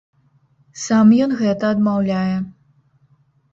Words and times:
Сам 0.83 1.07
ён 1.27 1.31
гэта 1.43 1.71
адмаўляе. 1.75 2.35